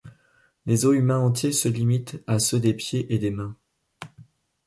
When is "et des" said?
3.13-3.29